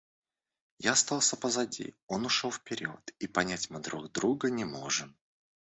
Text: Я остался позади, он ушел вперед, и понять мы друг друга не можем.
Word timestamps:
Я 0.79 0.93
остался 0.93 1.37
позади, 1.37 1.95
он 2.07 2.25
ушел 2.25 2.49
вперед, 2.51 3.13
и 3.19 3.27
понять 3.27 3.69
мы 3.69 3.79
друг 3.79 4.11
друга 4.11 4.49
не 4.49 4.65
можем. 4.65 5.15